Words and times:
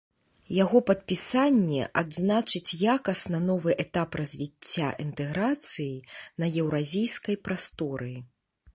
Яго 0.63 0.77
падпісанне 0.89 1.81
адзначыць 2.03 2.77
якасна 2.95 3.43
новы 3.51 3.77
этап 3.85 4.09
развіцця 4.23 4.89
інтэграцыі 5.07 5.95
на 6.43 6.55
еўразійскай 6.65 7.35
прасторы. 7.49 8.15